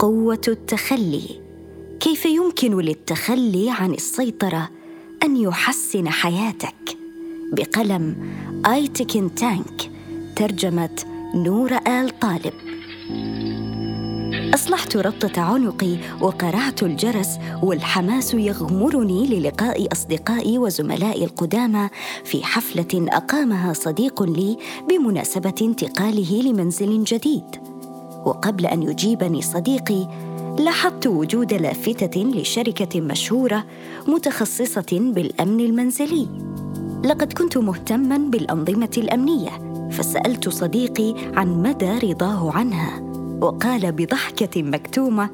ثروه 0.00 0.40
التخلي. 0.48 1.40
كيف 2.00 2.26
يمكن 2.26 2.78
للتخلي 2.78 3.70
عن 3.70 3.92
السيطرة 3.92 4.68
أن 5.24 5.36
يحسن 5.36 6.08
حياتك؟ 6.08 6.96
بقلم 7.52 8.16
ايتكن 8.66 9.34
تانك 9.34 9.90
ترجمة 10.36 11.04
نور 11.34 11.72
آل 11.72 12.18
طالب. 12.20 12.52
أصلحت 14.54 14.96
ربطة 14.96 15.40
عنقي 15.40 15.96
وقرعت 16.20 16.82
الجرس 16.82 17.38
والحماس 17.62 18.34
يغمرني 18.34 19.26
للقاء 19.26 19.92
أصدقائي 19.92 20.58
وزملائي 20.58 21.24
القدامى 21.24 21.88
في 22.24 22.44
حفلة 22.44 23.06
أقامها 23.08 23.72
صديق 23.72 24.22
لي 24.22 24.56
بمناسبة 24.88 25.54
انتقاله 25.62 26.42
لمنزل 26.42 27.04
جديد. 27.04 27.67
وقبل 28.28 28.66
أن 28.66 28.82
يجيبني 28.82 29.42
صديقي 29.42 30.08
لاحظت 30.58 31.06
وجود 31.06 31.54
لافتة 31.54 32.22
لشركة 32.22 33.00
مشهورة 33.00 33.64
متخصصة 34.08 34.86
بالأمن 34.92 35.60
المنزلي. 35.60 36.26
لقد 37.04 37.32
كنت 37.32 37.58
مهتما 37.58 38.18
بالأنظمة 38.18 38.90
الأمنية 38.98 39.50
فسألت 39.90 40.48
صديقي 40.48 41.14
عن 41.34 41.62
مدى 41.62 41.98
رضاه 41.98 42.52
عنها 42.52 43.00
وقال 43.40 43.92
بضحكة 43.92 44.62
مكتومة 44.62 45.30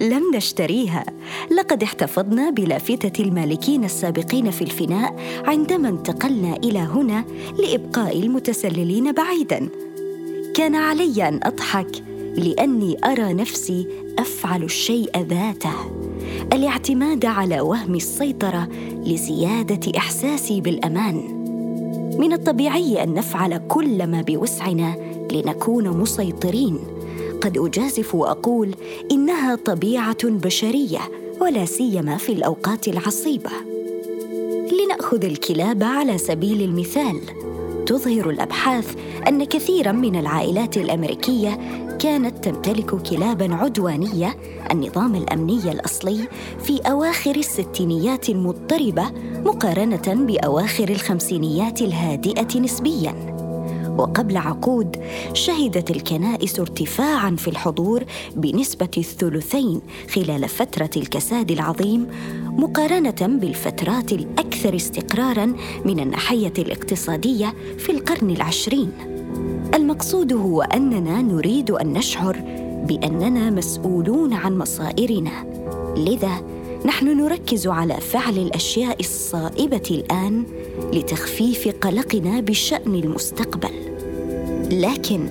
لم 0.00 0.22
نشتريها. 0.34 1.04
لقد 1.50 1.82
احتفظنا 1.82 2.50
بلافتة 2.50 3.22
المالكين 3.22 3.84
السابقين 3.84 4.50
في 4.50 4.62
الفناء 4.62 5.16
عندما 5.44 5.88
انتقلنا 5.88 6.56
إلى 6.56 6.78
هنا 6.78 7.24
لإبقاء 7.58 8.18
المتسللين 8.18 9.12
بعيدا. 9.12 9.68
كان 10.54 10.74
علي 10.74 11.28
أن 11.28 11.40
أضحك 11.42 12.15
لأني 12.36 12.96
أرى 13.04 13.32
نفسي 13.32 13.86
أفعل 14.18 14.62
الشيء 14.62 15.18
ذاته. 15.18 15.74
الاعتماد 16.52 17.24
على 17.24 17.60
وهم 17.60 17.94
السيطرة 17.94 18.68
لزيادة 19.04 19.98
إحساسي 19.98 20.60
بالأمان. 20.60 21.16
من 22.18 22.32
الطبيعي 22.32 23.02
أن 23.02 23.14
نفعل 23.14 23.58
كل 23.68 24.06
ما 24.06 24.22
بوسعنا 24.22 24.96
لنكون 25.32 25.88
مسيطرين. 25.88 26.78
قد 27.40 27.58
أجازف 27.58 28.14
وأقول 28.14 28.74
إنها 29.12 29.54
طبيعة 29.54 30.24
بشرية 30.24 31.00
ولا 31.40 31.64
سيما 31.64 32.16
في 32.16 32.32
الأوقات 32.32 32.88
العصيبة. 32.88 33.50
لنأخذ 34.72 35.24
الكلاب 35.24 35.82
على 35.82 36.18
سبيل 36.18 36.62
المثال. 36.62 37.20
تظهر 37.86 38.30
الأبحاث 38.30 38.96
أن 39.28 39.44
كثيرا 39.44 39.92
من 39.92 40.16
العائلات 40.16 40.76
الأمريكية 40.76 41.58
كانت 41.98 42.44
تمتلك 42.44 42.94
كلابا 42.94 43.54
عدوانية 43.54 44.36
النظام 44.70 45.14
الأمني 45.14 45.72
الأصلي 45.72 46.28
في 46.62 46.80
أواخر 46.80 47.36
الستينيات 47.36 48.28
المضطربة 48.28 49.10
مقارنة 49.44 50.26
بأواخر 50.26 50.88
الخمسينيات 50.88 51.82
الهادئة 51.82 52.60
نسبيا. 52.60 53.36
وقبل 53.98 54.36
عقود 54.36 54.96
شهدت 55.32 55.90
الكنائس 55.90 56.60
ارتفاعا 56.60 57.36
في 57.38 57.48
الحضور 57.48 58.04
بنسبة 58.36 58.90
الثلثين 58.98 59.80
خلال 60.14 60.48
فترة 60.48 60.90
الكساد 60.96 61.50
العظيم 61.50 62.08
مقارنة 62.44 63.38
بالفترات 63.38 64.12
الأكثر 64.12 64.76
استقرارا 64.76 65.46
من 65.84 66.00
الناحية 66.00 66.52
الاقتصادية 66.58 67.54
في 67.78 67.92
القرن 67.92 68.30
العشرين. 68.30 69.15
المقصود 69.76 70.32
هو 70.32 70.62
أننا 70.62 71.22
نريد 71.22 71.70
أن 71.70 71.92
نشعر 71.92 72.36
بأننا 72.88 73.50
مسؤولون 73.50 74.32
عن 74.32 74.58
مصائرنا. 74.58 75.44
لذا 75.96 76.32
نحن 76.86 77.06
نركز 77.06 77.66
على 77.66 77.94
فعل 77.94 78.38
الأشياء 78.38 79.00
الصائبة 79.00 79.82
الآن 79.90 80.44
لتخفيف 80.92 81.68
قلقنا 81.68 82.40
بشأن 82.40 82.94
المستقبل. 82.94 83.74
لكن 84.70 85.26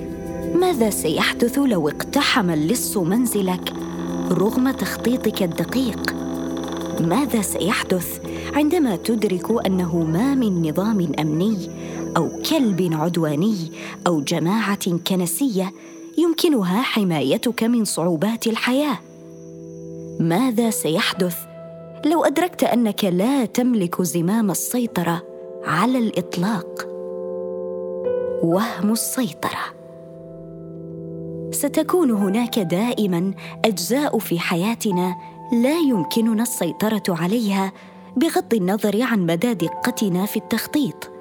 ماذا 0.60 0.90
سيحدث 0.90 1.58
لو 1.58 1.90
اقتحم 1.90 2.50
اللص 2.50 2.98
منزلك 2.98 3.74
رغم 4.32 4.72
تخطيطك 4.72 5.44
الدقيق؟ 5.44 6.16
ماذا 7.00 7.42
سيحدث 7.42 8.20
عندما 8.54 8.96
تدرك 8.96 9.66
أنه 9.66 10.04
ما 10.04 10.36
من 10.36 10.70
نظام 10.70 11.12
أمني 11.20 11.58
أو 12.18 12.30
كلب 12.50 12.90
عدواني 12.94 13.72
أو 14.08 14.22
جماعة 14.22 14.98
كنسية 15.08 15.74
يمكنها 16.18 16.82
حمايتك 16.82 17.64
من 17.64 17.86
صعوبات 17.86 18.48
الحياة. 18.48 18.98
ماذا 20.20 20.70
سيحدث 20.70 21.38
لو 22.06 22.24
أدركت 22.24 22.64
أنك 22.64 23.04
لا 23.04 23.46
تملك 23.46 24.02
زمام 24.02 24.52
السيطرة 24.52 25.24
على 25.64 25.98
الإطلاق؟ 25.98 26.88
وهم 28.44 28.92
السيطرة. 28.92 29.76
ستكون 31.52 32.12
هناك 32.12 32.60
دائما 32.60 33.34
أجزاء 33.66 34.20
في 34.20 34.40
حياتنا 34.40 35.16
لا 35.52 35.80
يمكننا 35.80 36.44
السيطرة 36.44 37.04
عليها 37.10 37.72
بغض 38.18 38.54
النظر 38.54 39.02
عن 39.02 39.26
مدى 39.26 39.54
دقتنا 39.54 40.26
في 40.26 40.38
التخطيط. 40.38 41.15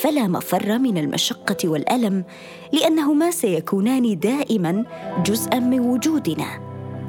فلا 0.00 0.28
مفر 0.28 0.78
من 0.78 0.98
المشقة 0.98 1.68
والألم 1.68 2.24
لأنهما 2.72 3.30
سيكونان 3.30 4.18
دائما 4.18 4.84
جزءا 5.26 5.58
من 5.58 5.80
وجودنا 5.80 6.46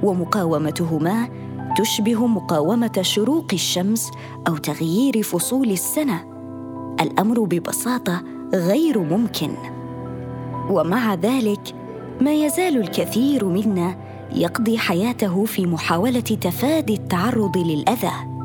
ومقاومتهما 0.03 1.29
تشبه 1.77 2.27
مقاومة 2.27 2.99
شروق 3.01 3.47
الشمس 3.53 4.11
أو 4.47 4.57
تغيير 4.57 5.23
فصول 5.23 5.71
السنة. 5.71 6.25
الأمر 7.01 7.39
ببساطة 7.39 8.23
غير 8.53 8.99
ممكن. 8.99 9.51
ومع 10.69 11.13
ذلك 11.13 11.75
ما 12.21 12.33
يزال 12.33 12.77
الكثير 12.77 13.45
منا 13.45 13.95
يقضي 14.35 14.77
حياته 14.77 15.45
في 15.45 15.65
محاولة 15.65 16.19
تفادي 16.19 16.93
التعرض 16.93 17.57
للأذى. 17.57 18.42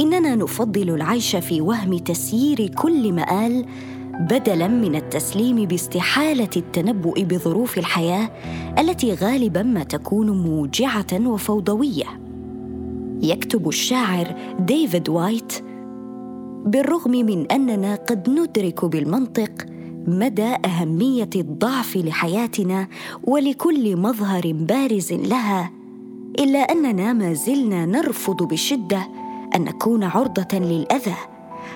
إننا 0.00 0.34
نفضل 0.34 0.90
العيش 0.90 1.36
في 1.36 1.60
وهم 1.60 1.98
تسيير 1.98 2.66
كل 2.66 3.12
مآل 3.12 3.66
بدلا 4.20 4.68
من 4.68 4.94
التسليم 4.94 5.64
باستحالة 5.64 6.50
التنبؤ 6.56 7.22
بظروف 7.22 7.78
الحياة 7.78 8.30
التي 8.78 9.14
غالبا 9.14 9.62
ما 9.62 9.84
تكون 9.84 10.30
موجعة 10.30 11.28
وفوضوية. 11.28 12.04
يكتب 13.22 13.68
الشاعر 13.68 14.34
ديفيد 14.60 15.08
وايت 15.08 15.52
بالرغم 16.66 17.10
من 17.10 17.46
أننا 17.52 17.94
قد 17.94 18.30
ندرك 18.30 18.84
بالمنطق 18.84 19.66
مدى 20.06 20.56
أهمية 20.64 21.30
الضعف 21.36 21.96
لحياتنا 21.96 22.88
ولكل 23.24 23.96
مظهر 23.96 24.52
بارز 24.52 25.12
لها 25.12 25.70
إلا 26.38 26.58
أننا 26.58 27.12
ما 27.12 27.32
زلنا 27.32 27.86
نرفض 27.86 28.42
بشدة 28.42 29.08
أن 29.56 29.64
نكون 29.64 30.04
عرضة 30.04 30.58
للأذى 30.58 31.14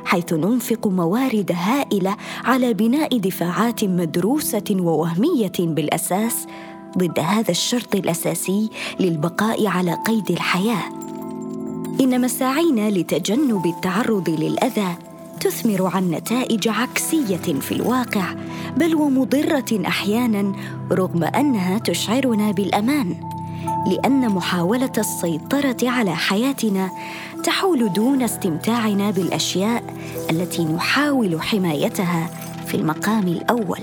حيث 0.04 0.32
ننفق 0.32 0.86
موارد 0.86 1.52
هائلة 1.54 2.16
على 2.44 2.74
بناء 2.74 3.18
دفاعات 3.18 3.84
مدروسة 3.84 4.76
ووهمية 4.80 5.52
بالأساس 5.58 6.46
ضد 6.98 7.18
هذا 7.18 7.50
الشرط 7.50 7.94
الأساسي 7.94 8.70
للبقاء 9.00 9.66
على 9.66 9.98
قيد 10.06 10.30
الحياة. 10.30 10.88
إن 12.00 12.20
مساعينا 12.20 12.90
لتجنب 12.90 13.66
التعرض 13.66 14.30
للأذى 14.30 14.96
تثمر 15.40 15.90
عن 15.94 16.10
نتائج 16.10 16.68
عكسية 16.68 17.60
في 17.60 17.72
الواقع 17.72 18.34
بل 18.76 18.94
ومضرة 18.94 19.86
أحيانا 19.86 20.52
رغم 20.92 21.24
أنها 21.24 21.78
تشعرنا 21.78 22.50
بالأمان 22.50 23.14
لأن 23.86 24.28
محاولة 24.28 24.92
السيطرة 24.98 25.76
على 25.82 26.16
حياتنا 26.16 26.90
تحول 27.46 27.92
دون 27.92 28.22
استمتاعنا 28.22 29.10
بالأشياء 29.10 29.94
التي 30.30 30.64
نحاول 30.64 31.42
حمايتها 31.42 32.26
في 32.66 32.74
المقام 32.74 33.28
الأول. 33.28 33.80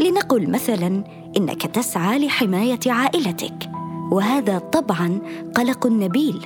لنقل 0.00 0.50
مثلا 0.50 1.04
إنك 1.36 1.66
تسعى 1.66 2.26
لحماية 2.26 2.80
عائلتك 2.86 3.70
وهذا 4.10 4.58
طبعا 4.58 5.18
قلق 5.54 5.86
نبيل 5.86 6.40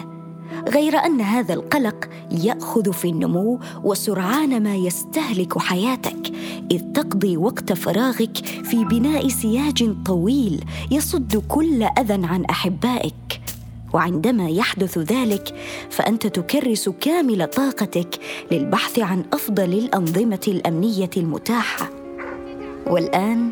غير 0.69 0.97
أن 0.97 1.21
هذا 1.21 1.55
القلق 1.55 2.09
يأخذ 2.31 2.93
في 2.93 3.09
النمو 3.09 3.61
وسرعان 3.85 4.63
ما 4.63 4.77
يستهلك 4.77 5.59
حياتك 5.59 6.33
إذ 6.71 6.93
تقضي 6.93 7.37
وقت 7.37 7.73
فراغك 7.73 8.37
في 8.47 8.85
بناء 8.85 9.29
سياج 9.29 9.95
طويل 10.05 10.65
يصد 10.91 11.37
كل 11.49 11.83
أذى 11.83 12.27
عن 12.27 12.45
أحبائك. 12.45 13.24
وعندما 13.95 14.49
يحدث 14.49 14.99
ذلك 14.99 15.55
فأنت 15.91 16.27
تكرس 16.27 16.89
كامل 16.89 17.47
طاقتك 17.47 18.19
للبحث 18.51 18.99
عن 18.99 19.25
أفضل 19.33 19.73
الأنظمة 19.73 20.41
الأمنية 20.49 21.11
المتاحة. 21.17 21.91
والآن 22.87 23.51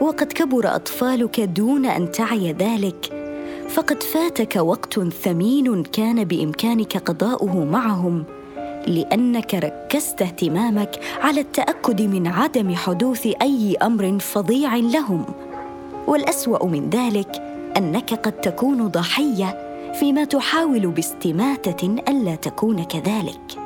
وقد 0.00 0.32
كبر 0.32 0.74
أطفالك 0.74 1.40
دون 1.40 1.86
أن 1.86 2.10
تعي 2.10 2.52
ذلك 2.52 3.22
فقد 3.68 4.02
فاتك 4.02 4.56
وقت 4.56 5.00
ثمين 5.00 5.82
كان 5.82 6.24
بإمكانك 6.24 6.96
قضاؤه 6.96 7.64
معهم 7.64 8.24
لأنك 8.86 9.54
ركزت 9.54 10.22
اهتمامك 10.22 11.00
على 11.20 11.40
التأكد 11.40 12.02
من 12.02 12.26
عدم 12.26 12.74
حدوث 12.74 13.26
أي 13.42 13.76
أمر 13.82 14.18
فظيع 14.18 14.76
لهم. 14.76 15.24
والأسوأ 16.06 16.66
من 16.66 16.90
ذلك 16.90 17.42
أنك 17.76 18.14
قد 18.14 18.32
تكون 18.32 18.86
ضحية 18.88 19.71
فيما 19.94 20.24
تحاول 20.24 20.86
باستماتة 20.86 21.96
ألا 22.08 22.34
تكون 22.34 22.84
كذلك. 22.84 23.58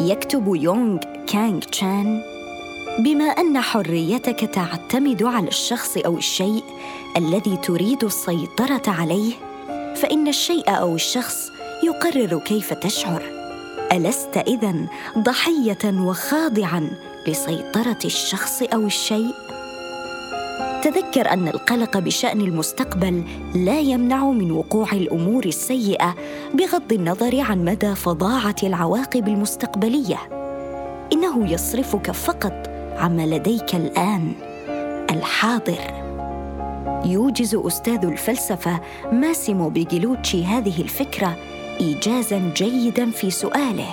يكتب 0.00 0.54
يونغ 0.54 0.98
كانغ 1.26 1.60
تشان 1.60 2.22
بما 2.98 3.24
أن 3.24 3.60
حريتك 3.60 4.40
تعتمد 4.40 5.22
على 5.22 5.48
الشخص 5.48 5.96
أو 5.96 6.16
الشيء 6.16 6.64
الذي 7.16 7.56
تريد 7.56 8.04
السيطرة 8.04 8.82
عليه 8.86 9.32
فإن 9.96 10.28
الشيء 10.28 10.70
أو 10.70 10.94
الشخص 10.94 11.50
يقرر 11.84 12.38
كيف 12.38 12.72
تشعر. 12.72 13.22
ألست 13.92 14.36
إذن 14.36 14.86
ضحية 15.18 15.84
وخاضعا 15.84 16.90
لسيطرة 17.26 17.98
الشخص 18.04 18.62
أو 18.62 18.86
الشيء؟ 18.86 19.55
تذكر 20.86 21.32
أن 21.32 21.48
القلق 21.48 21.98
بشأن 21.98 22.40
المستقبل 22.40 23.24
لا 23.54 23.80
يمنع 23.80 24.30
من 24.30 24.50
وقوع 24.50 24.92
الأمور 24.92 25.44
السيئة 25.44 26.14
بغض 26.54 26.92
النظر 26.92 27.40
عن 27.40 27.64
مدى 27.64 27.94
فظاعة 27.94 28.56
العواقب 28.62 29.28
المستقبلية. 29.28 30.18
إنه 31.12 31.52
يصرفك 31.52 32.10
فقط 32.10 32.70
عما 32.96 33.26
لديك 33.26 33.74
الآن. 33.74 34.32
الحاضر. 35.10 35.78
يوجز 37.04 37.54
أستاذ 37.54 38.04
الفلسفة 38.04 38.80
ماسيمو 39.12 39.68
بيجيلوتشي 39.68 40.44
هذه 40.44 40.80
الفكرة 40.80 41.36
ايجازا 41.80 42.52
جيدا 42.56 43.10
في 43.10 43.30
سؤاله. 43.30 43.90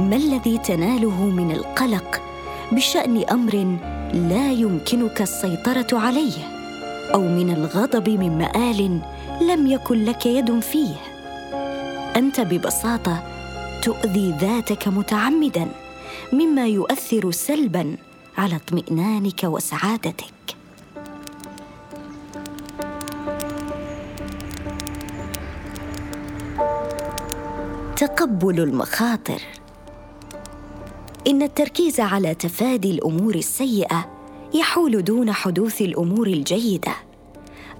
ما 0.00 0.16
الذي 0.16 0.58
تناله 0.58 1.24
من 1.24 1.50
القلق 1.50 2.22
بشأن 2.72 3.24
أمر 3.30 3.76
لا 4.12 4.52
يمكنك 4.52 5.22
السيطرة 5.22 5.86
عليه 5.92 6.32
أو 7.14 7.20
من 7.20 7.50
الغضب 7.50 8.08
من 8.08 8.38
مآل 8.38 9.00
لم 9.40 9.66
يكن 9.66 10.04
لك 10.04 10.26
يد 10.26 10.60
فيه. 10.60 10.94
أنت 12.16 12.40
ببساطة 12.40 13.22
تؤذي 13.82 14.34
ذاتك 14.40 14.88
متعمدا 14.88 15.68
مما 16.32 16.66
يؤثر 16.66 17.30
سلبا 17.30 17.96
على 18.38 18.56
اطمئنانك 18.56 19.44
وسعادتك. 19.44 20.56
تقبل 27.96 28.60
المخاطر. 28.60 29.61
إن 31.26 31.42
التركيز 31.42 32.00
على 32.00 32.34
تفادي 32.34 32.90
الأمور 32.90 33.34
السيئة 33.34 34.10
يحول 34.54 35.04
دون 35.04 35.32
حدوث 35.32 35.82
الأمور 35.82 36.26
الجيدة. 36.26 36.92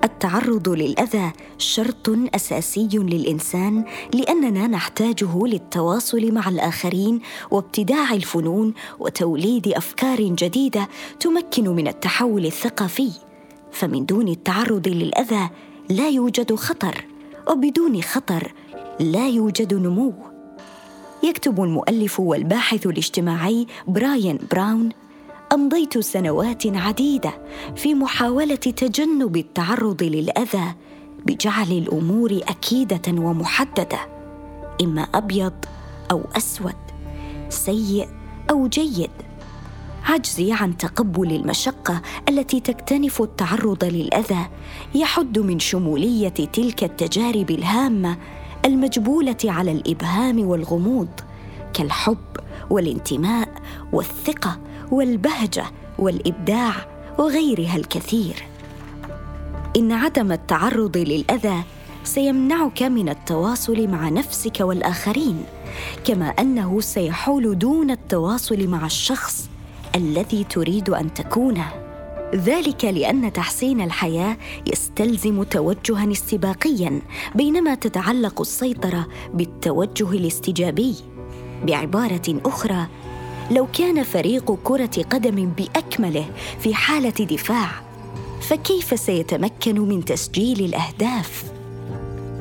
التعرض 0.05 0.69
للأذى 0.69 1.33
شرط 1.59 2.11
أساسي 2.35 2.89
للإنسان 2.93 3.85
لأننا 4.15 4.67
نحتاجه 4.67 5.47
للتواصل 5.47 6.33
مع 6.33 6.49
الآخرين 6.49 7.21
وابتداع 7.51 8.13
الفنون 8.15 8.75
وتوليد 8.99 9.69
أفكار 9.69 10.23
جديدة 10.23 10.89
تمكن 11.21 11.69
من 11.69 11.89
التحول 11.89 12.47
الثقافي. 12.47 13.11
فمن 13.73 14.07
دون 14.07 14.29
التعرض 14.29 14.89
للأذى 14.89 15.51
لا 15.89 16.09
يوجد 16.09 16.55
خطر 16.55 17.05
وبدون 17.51 18.03
خطر 18.03 18.53
لا 19.01 19.29
يوجد 19.29 19.75
نمو. 19.75 20.32
يكتب 21.23 21.63
المؤلف 21.63 22.21
والباحث 22.21 22.87
الاجتماعي 22.87 23.67
براين 23.89 24.39
براون 24.51 24.89
أمضيت 25.53 25.99
سنوات 25.99 26.67
عديدة 26.67 27.33
في 27.77 27.95
محاولة 27.95 28.55
تجنب 28.55 29.37
التعرض 29.37 30.03
للأذى 30.03 30.75
بجعل 31.27 31.73
الأمور 31.73 32.41
أكيدة 32.49 33.03
ومحددة 33.09 33.99
إما 34.83 35.03
أبيض 35.03 35.53
أو 36.11 36.23
أسود 36.37 36.75
سيء 37.49 38.09
أو 38.51 38.67
جيد. 38.67 39.11
عجزي 40.05 40.53
عن 40.53 40.77
تقبل 40.77 41.33
المشقة 41.33 42.03
التي 42.29 42.61
تكتنف 42.61 43.23
التعرض 43.23 43.85
للأذى 43.85 44.47
يحد 44.95 45.39
من 45.39 45.59
شمولية 45.59 46.29
تلك 46.29 46.85
التجارب 46.85 47.51
الهامة 47.51 48.17
المجبولة 48.65 49.37
على 49.45 49.73
الإبهام 49.73 50.47
والغموض 50.47 51.09
كالحب 51.75 52.19
والانتماء 52.71 53.49
والثقة 53.93 54.61
والبهجة 54.91 55.65
والإبداع 55.99 56.75
وغيرها 57.19 57.77
الكثير. 57.77 58.45
إن 59.77 59.93
عدم 59.93 60.33
التعرض 60.33 60.97
للأذى 60.97 61.63
سيمنعك 62.05 62.83
من 62.83 63.09
التواصل 63.09 63.89
مع 63.89 64.09
نفسك 64.09 64.61
والآخرين 64.61 65.45
كما 66.05 66.27
أنه 66.29 66.81
سيحول 66.81 67.59
دون 67.59 67.91
التواصل 67.91 68.69
مع 68.69 68.87
الشخص 68.87 69.49
الذي 69.95 70.45
تريد 70.45 70.91
أن 70.91 71.15
تكونه. 71.15 71.82
ذلك 72.35 72.85
لأن 72.85 73.33
تحسين 73.33 73.81
الحياة 73.81 74.37
يستلزم 74.73 75.43
توجها 75.43 76.13
استباقيا 76.13 77.03
بينما 77.35 77.75
تتعلق 77.75 78.41
السيطرة 78.41 79.09
بالتوجه 79.35 80.11
الاستجابي. 80.11 80.95
بعبارة 81.65 82.41
أخرى 82.45 82.87
لو 83.51 83.67
كان 83.73 84.03
فريق 84.03 84.59
كرة 84.65 85.03
قدم 85.11 85.53
بأكمله 85.59 86.31
في 86.61 86.75
حالة 86.75 87.11
دفاع 87.11 87.71
فكيف 88.41 89.01
سيتمكن 89.01 89.81
من 89.81 90.05
تسجيل 90.05 90.65
الأهداف؟ 90.65 91.45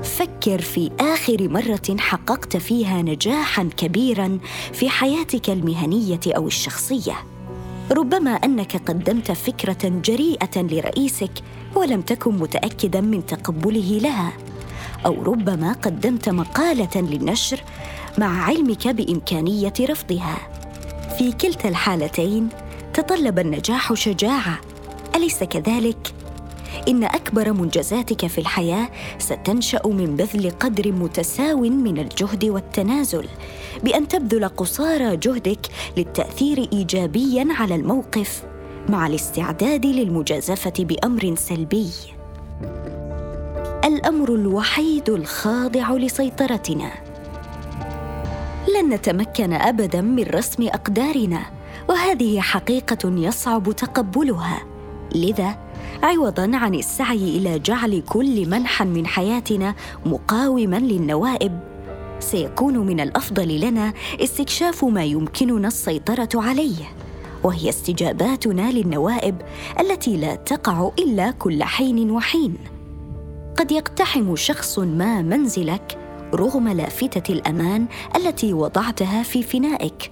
فكر 0.03 0.61
في 0.61 0.91
آخر 0.99 1.49
مرة 1.49 1.97
حققت 1.99 2.57
فيها 2.57 3.01
نجاحا 3.01 3.69
كبيرا 3.77 4.39
في 4.73 4.89
حياتك 4.89 5.49
المهنية 5.49 6.19
أو 6.27 6.47
الشخصية. 6.47 7.30
ربما 7.91 8.31
أنك 8.31 8.89
قدمت 8.89 9.31
فكرة 9.31 10.01
جريئة 10.05 10.61
لرئيسك 10.61 11.31
ولم 11.75 12.01
تكن 12.01 12.37
متأكدا 12.37 13.01
من 13.01 13.25
تقبله 13.25 13.99
لها. 14.03 14.33
أو 15.05 15.23
ربما 15.23 15.73
قدمت 15.73 16.29
مقالة 16.29 17.01
للنشر 17.01 17.63
مع 18.17 18.43
علمك 18.43 18.87
بإمكانية 18.87 19.73
رفضها. 19.81 20.37
في 21.17 21.31
كلتا 21.31 21.69
الحالتين 21.69 22.49
تطلب 22.93 23.39
النجاح 23.39 23.93
شجاعة. 23.93 24.59
أليس 25.15 25.43
كذلك؟ 25.43 26.13
إن 26.87 27.03
أكبر 27.03 27.53
منجزاتك 27.53 28.27
في 28.27 28.37
الحياة 28.37 28.89
ستنشأ 29.17 29.87
من 29.87 30.15
بذل 30.15 30.51
قدر 30.51 30.91
متساو 30.91 31.61
من 31.61 31.97
الجهد 31.97 32.45
والتنازل 32.45 33.27
بأن 33.83 34.07
تبذل 34.07 34.47
قصارى 34.47 35.17
جهدك 35.17 35.67
للتأثير 35.97 36.69
ايجابيا 36.73 37.47
على 37.49 37.75
الموقف 37.75 38.43
مع 38.89 39.07
الاستعداد 39.07 39.85
للمجازفة 39.85 40.73
بأمر 40.79 41.35
سلبي. 41.37 41.89
الأمر 43.85 44.35
الوحيد 44.35 45.09
الخاضع 45.09 45.91
لسيطرتنا. 45.93 46.91
لن 48.75 48.93
نتمكن 48.93 49.53
ابدا 49.53 50.01
من 50.01 50.23
رسم 50.23 50.63
أقدارنا 50.67 51.41
وهذه 51.89 52.39
حقيقة 52.39 52.97
يصعب 53.05 53.71
تقبلها. 53.71 54.63
لذا 55.15 55.55
عوضا 56.03 56.51
عن 56.57 56.75
السعي 56.75 57.37
إلى 57.37 57.59
جعل 57.59 58.01
كل 58.09 58.49
منحى 58.49 58.85
من 58.85 59.07
حياتنا 59.07 59.75
مقاوما 60.05 60.75
للنوائب. 60.75 61.59
سيكون 62.19 62.77
من 62.77 62.99
الأفضل 62.99 63.59
لنا 63.59 63.93
استكشاف 64.21 64.85
ما 64.85 65.03
يمكننا 65.03 65.67
السيطرة 65.67 66.29
عليه 66.35 66.85
وهي 67.43 67.69
استجاباتنا 67.69 68.71
للنوائب 68.71 69.35
التي 69.79 70.17
لا 70.17 70.35
تقع 70.35 70.91
إلا 70.99 71.31
كل 71.31 71.63
حين 71.63 72.11
وحين. 72.11 72.57
قد 73.57 73.71
يقتحم 73.71 74.35
شخص 74.35 74.79
ما 74.79 75.21
منزلك 75.21 75.97
رغم 76.35 76.67
لافتة 76.67 77.33
الأمان 77.33 77.85
التي 78.15 78.53
وضعتها 78.53 79.23
في 79.23 79.43
فنائك. 79.43 80.11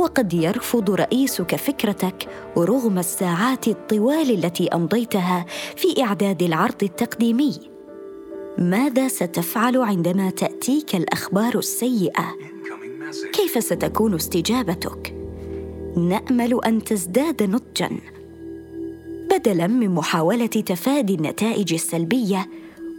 وقد 0.00 0.34
يرفض 0.34 0.90
رئيسك 0.90 1.56
فكرتك 1.56 2.28
رغم 2.58 2.98
الساعات 2.98 3.68
الطوال 3.68 4.44
التي 4.44 4.68
أمضيتها 4.68 5.46
في 5.76 6.02
إعداد 6.02 6.42
العرض 6.42 6.82
التقديمي. 6.82 7.60
ماذا 8.58 9.08
ستفعل 9.08 9.76
عندما 9.76 10.30
تأتيك 10.30 10.96
الأخبار 10.96 11.58
السيئة؟ 11.58 12.24
كيف 13.32 13.64
ستكون 13.64 14.14
استجابتك؟ 14.14 15.14
نأمل 15.96 16.64
أن 16.64 16.84
تزداد 16.84 17.42
نضجا. 17.42 17.90
بدلا 19.30 19.66
من 19.66 19.90
محاولة 19.90 20.46
تفادي 20.46 21.14
النتائج 21.14 21.72
السلبية 21.72 22.48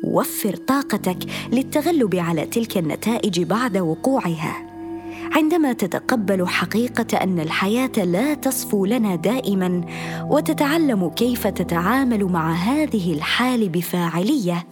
وفر 0.04 0.56
طاقتك 0.56 1.18
للتغلب 1.52 2.16
على 2.16 2.46
تلك 2.46 2.78
النتائج 2.78 3.42
بعد 3.42 3.78
وقوعها. 3.78 4.71
عندما 5.32 5.74
تتقبل 5.74 6.48
حقيقة 6.48 7.18
أن 7.18 7.40
الحياة 7.40 8.06
لا 8.06 8.34
تصفو 8.34 8.86
لنا 8.86 9.16
دائما 9.16 9.82
وتتعلم 10.30 11.10
كيف 11.10 11.48
تتعامل 11.48 12.26
مع 12.26 12.54
هذه 12.54 13.14
الحال 13.14 13.70
بفاعلية 13.70 14.68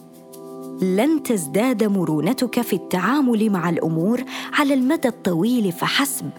لن 0.81 1.23
تزداد 1.23 1.83
مرونتك 1.83 2.61
في 2.61 2.73
التعامل 2.73 3.49
مع 3.49 3.69
الأمور 3.69 4.23
على 4.53 4.73
المدى 4.73 5.07
الطويل 5.07 5.71
فحسب 5.71 6.29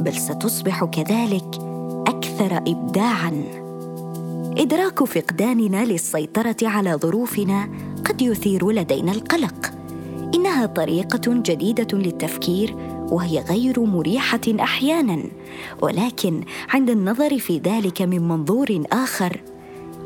بل 0.00 0.14
ستصبح 0.14 0.84
كذلك 0.84 1.58
أكثر 2.06 2.56
ابداعا. 2.56 3.44
إدراك 4.58 5.04
فقداننا 5.04 5.84
للسيطرة 5.84 6.56
على 6.62 6.94
ظروفنا 6.94 7.68
قد 8.04 8.22
يثير 8.22 8.70
لدينا 8.70 9.12
القلق. 9.12 9.72
إنها 10.34 10.66
طريقة 10.66 11.20
جديدة 11.26 11.98
للتفكير 11.98 12.93
وهي 13.10 13.40
غير 13.40 13.80
مريحة 13.80 14.40
أحيانا. 14.60 15.22
ولكن 15.82 16.44
عند 16.68 16.90
النظر 16.90 17.38
في 17.38 17.58
ذلك 17.58 18.02
من 18.02 18.28
منظور 18.28 18.84
آخر 18.92 19.40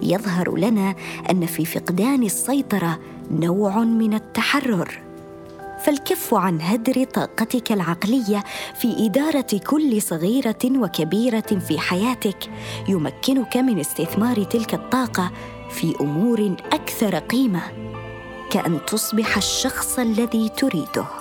يظهر 0.03 0.57
لنا 0.57 0.95
أن 1.31 1.47
في 1.47 1.65
فقدان 1.65 2.23
السيطرة 2.23 2.99
نوع 3.31 3.79
من 3.79 4.15
التحرر. 4.15 5.09
فالكف 5.85 6.35
عن 6.35 6.61
هدر 6.61 7.05
طاقتك 7.05 7.73
العقلية 7.73 8.45
في 8.75 9.07
إدارة 9.07 9.61
كل 9.67 10.03
صغيرة 10.03 10.65
وكبيرة 10.65 11.41
في 11.41 11.79
حياتك 11.79 12.51
يمكنك 12.89 13.57
من 13.57 13.81
استثمار 13.81 14.45
تلك 14.45 14.75
الطاقة 14.75 15.31
في 15.71 15.95
أمور 16.01 16.57
أكثر 16.73 17.19
قيمة 17.19 17.63
كأن 18.51 18.79
تصبح 18.87 19.37
الشخص 19.37 19.99
الذي 19.99 20.49
تريده. 20.49 21.18